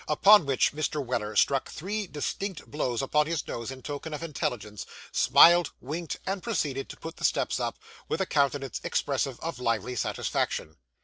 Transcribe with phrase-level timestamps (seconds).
[0.07, 1.05] Upon which Mr.
[1.05, 6.41] Weller struck three distinct blows upon his nose in token of intelligence, smiled, winked, and
[6.41, 7.77] proceeded to put the steps up,
[8.09, 10.77] with a countenance expressive of lively satisfaction.